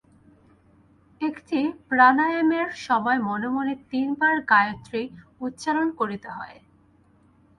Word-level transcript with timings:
একটি 1.21 1.59
প্রাণায়ামের 1.89 2.69
সময় 2.85 3.19
মনে 3.27 3.49
মনে 3.49 3.73
তিনবার 3.91 4.35
গায়ত্রী 4.51 5.01
উচ্চারণ 5.41 5.87
করিতে 5.99 6.29
হয়। 6.29 6.57